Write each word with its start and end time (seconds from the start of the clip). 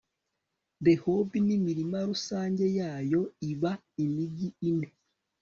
rehobi 0.85 1.37
n'imirima 1.47 1.97
rusange 2.09 2.65
yayo: 2.79 3.21
iba 3.51 3.71
imigi 4.05 4.47
ine 4.69 4.89